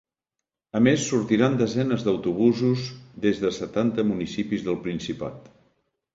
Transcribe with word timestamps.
A 0.77 0.79
més, 0.85 1.03
sortiran 1.09 1.57
desenes 1.59 2.05
d’autobusos 2.07 2.87
des 3.27 3.43
de 3.45 3.53
setanta 3.59 4.09
municipis 4.09 4.67
del 4.71 4.81
Principat. 4.89 5.55